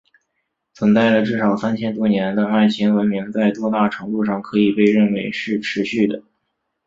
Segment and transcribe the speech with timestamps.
[0.73, 6.23] 存在了至少三千多年的爱琴文明在多大程度上可以被认为是持续的？